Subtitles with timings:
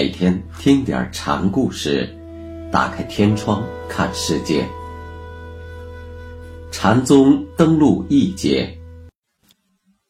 [0.00, 2.08] 每天听点禅故事，
[2.72, 4.66] 打开天窗看世界。
[6.72, 8.78] 禅宗登陆一节，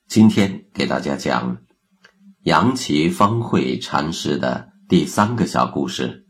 [0.07, 1.59] 今天给大家讲
[2.45, 6.25] 杨岐方慧禅师的第三个小故事。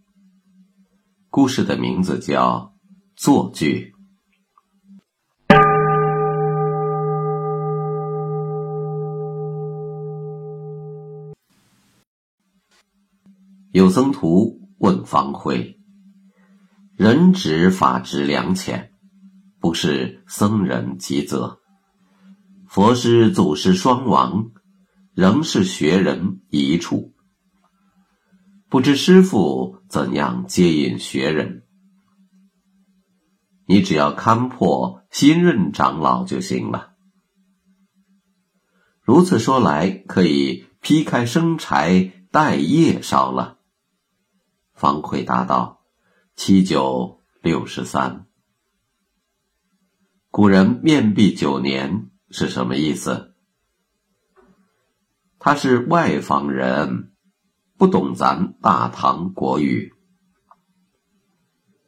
[1.29, 2.73] 故事的名字叫
[3.23, 3.93] 《坐句》。
[13.73, 15.79] 有僧徒问方辉
[16.99, 18.91] ：“人执法执良浅，
[19.61, 21.61] 不是僧人极责。
[22.67, 24.51] 佛师祖师双亡，
[25.15, 27.15] 仍是学人一处。
[28.69, 31.63] 不知师傅怎样接引学人？
[33.67, 36.95] 你只要勘破新任长老就行了。
[39.01, 43.59] 如此说来，可以劈开生柴待叶烧了。”
[44.81, 45.83] 方回答道
[46.37, 48.27] ：“七九六十三。
[50.31, 53.35] 古人面壁九年是什么意思？
[55.39, 57.13] 他是外方人，
[57.77, 59.93] 不懂咱大唐国语。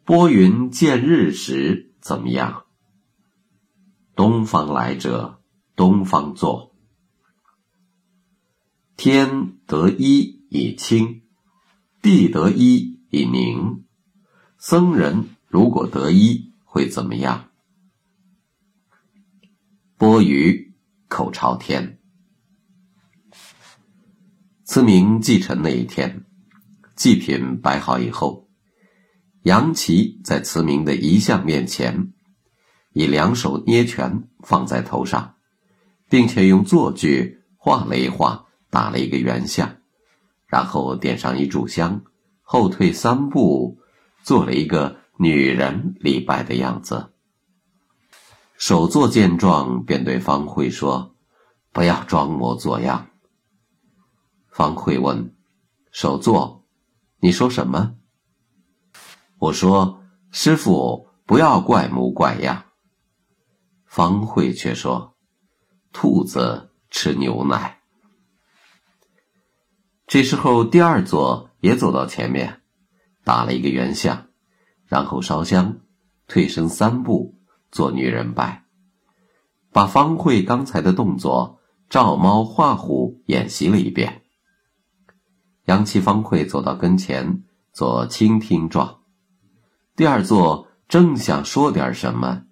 [0.05, 2.67] 拨云见日时怎么样？
[4.15, 5.41] 东方来者，
[5.75, 6.77] 东方坐。
[8.99, 11.21] 天得一以清。”
[12.03, 13.85] 地得一以宁，
[14.59, 17.51] 僧人如果得一会怎么样？
[19.97, 20.73] 钵盂
[21.07, 22.01] 口朝天。
[24.65, 26.25] 慈明祭尘那一天，
[26.97, 28.49] 祭品摆好以后，
[29.43, 32.13] 杨琦在慈明的遗像面前，
[32.95, 35.37] 以两手捏拳放在头上，
[36.09, 39.77] 并且用坐具画了一画，打了一个圆相。
[40.53, 42.03] 然后点上一炷香，
[42.43, 43.79] 后退三步，
[44.23, 47.15] 做了一个女人礼拜的样子。
[48.59, 51.17] 首座见状，便对方慧说
[51.73, 53.09] ：“不要装模作样。”
[54.53, 55.35] 方慧问
[55.91, 56.67] ：“首座，
[57.21, 57.95] 你说什么？”
[59.41, 62.65] 我说：“师傅，不要怪模怪样。”
[63.89, 65.17] 方慧却说
[65.95, 67.79] ：“兔子吃牛奶。”
[70.13, 72.61] 这时候，第二座也走到前面，
[73.25, 74.27] 打了一个圆相，
[74.85, 75.79] 然后烧香，
[76.29, 77.39] 退身三步，
[77.71, 78.65] 做女人拜，
[79.73, 84.21] 把方慧刚才的动作照猫画虎演习了一遍。
[85.65, 89.01] 杨岐方慧走到跟前，做倾听状。
[89.97, 92.43] 第二座正想说点什么，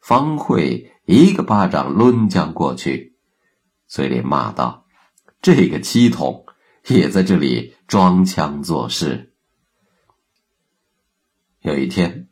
[0.00, 3.16] 方慧一个巴掌抡将过去，
[3.86, 4.84] 嘴里骂道
[5.40, 6.43] ：“这个七筒！”
[6.88, 9.32] 也在这里装腔作势。
[11.60, 12.28] 有一天，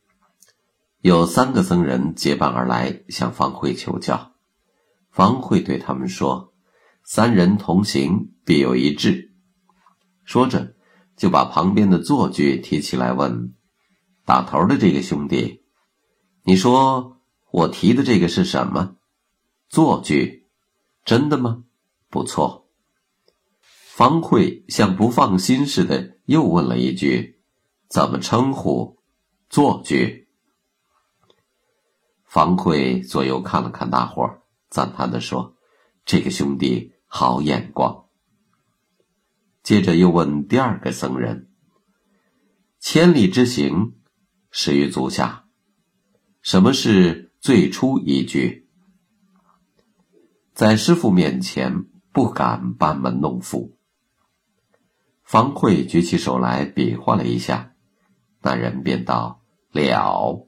[1.01, 4.33] 有三个僧人结伴而来，向方慧求教。
[5.11, 6.53] 方慧对他们说
[7.03, 9.33] ：“三人同行，必有一致。”
[10.25, 10.75] 说着，
[11.17, 13.55] 就把旁边的坐具提起来问
[14.27, 15.63] ：“打头的这个兄弟，
[16.45, 18.97] 你说我提的这个是什么？
[19.71, 20.47] 坐具，
[21.07, 21.65] 真的吗？
[22.11, 22.61] 不错。”
[24.03, 27.41] 方慧像不放心似的，又问了一句
[27.89, 28.99] ：“怎么称呼？”
[29.49, 30.27] 坐句。
[32.25, 35.55] 方慧左右看了看大伙儿，赞叹的说
[36.05, 38.07] ：“这个兄弟好眼光。”
[39.63, 41.53] 接着又问第二个僧人
[42.83, 43.95] ：“千里之行，
[44.51, 45.45] 始于足下，
[46.41, 48.69] 什么是最初一句？”
[50.55, 53.78] 在师傅面前不敢班门弄斧。
[55.33, 57.73] 方慧举起手来比划了一下，
[58.43, 59.41] 那人便道
[59.73, 60.47] ：“了。”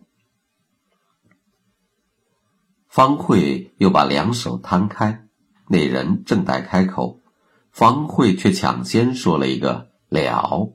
[2.87, 5.27] 方慧又把两手摊开，
[5.69, 7.23] 那人正待开口，
[7.71, 10.75] 方慧却抢先说了一个“了”。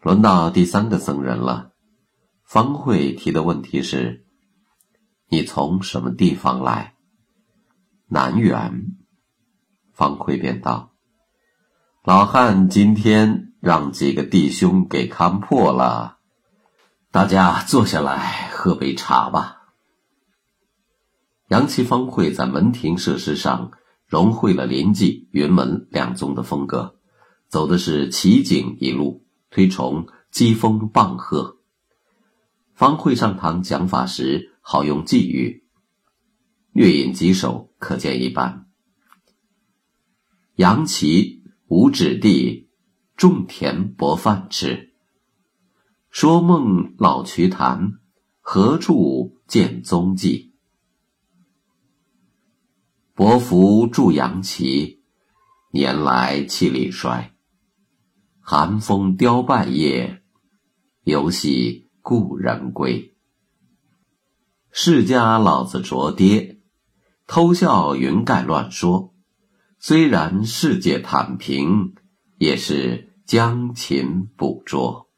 [0.00, 1.72] 轮到第三个僧人了，
[2.44, 4.24] 方慧提的问题是
[5.28, 6.94] ：“你从什么地方来？”
[8.08, 8.94] 南辕。
[9.92, 10.89] 方慧便道。
[12.02, 16.16] 老汉今天让几个弟兄给看破了，
[17.10, 19.58] 大家坐下来喝杯茶吧。
[21.48, 23.72] 杨岐方会在门庭设施上
[24.06, 26.96] 融汇了临济、云门两宗的风格，
[27.48, 31.58] 走的是奇景一路，推崇机锋棒喝。
[32.72, 35.64] 方会上堂讲法时，好用寄语，
[36.72, 38.64] 略引几首，可见一斑。
[40.54, 41.39] 杨岐。
[41.70, 42.68] 无止地，
[43.16, 44.92] 种田博饭吃。
[46.10, 48.00] 说梦老瞿昙，
[48.40, 50.52] 何处见踪迹？
[53.14, 55.04] 伯服住阳旗，
[55.70, 57.36] 年来气力衰。
[58.40, 60.24] 寒风凋败叶，
[61.04, 63.14] 犹系故人归。
[64.72, 66.60] 世家老子着跌，
[67.28, 69.14] 偷笑云盖乱说。
[69.82, 71.94] 虽然世界坦平，
[72.36, 75.09] 也是将琴捕捉。